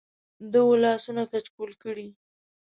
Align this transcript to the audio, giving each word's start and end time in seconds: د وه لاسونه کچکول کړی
د 0.51 0.53
وه 0.67 0.75
لاسونه 0.83 1.21
کچکول 1.31 1.71
کړی 1.83 2.07